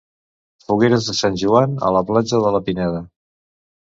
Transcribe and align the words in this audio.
Fogueres 0.69 1.09
de 1.09 1.15
Sant 1.17 1.35
Joan 1.41 1.77
a 1.89 1.91
la 1.97 2.03
platja 2.09 2.41
de 2.45 2.53
La 2.57 2.61
Pineda. 2.71 3.03